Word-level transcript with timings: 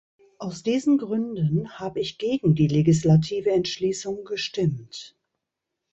Aus 0.39 0.63
diesen 0.63 0.97
Gründen 0.97 1.77
habe 1.77 1.99
ich 1.99 2.17
gegen 2.17 2.55
die 2.55 2.65
legislative 2.67 3.51
Entschließung 3.51 4.23
gestimmt. 4.25 5.15